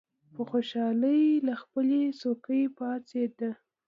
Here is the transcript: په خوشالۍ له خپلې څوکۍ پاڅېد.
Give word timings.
په 0.33 0.41
خوشالۍ 0.49 1.23
له 1.47 1.53
خپلې 1.61 2.01
څوکۍ 2.19 2.63
پاڅېد. 2.77 3.37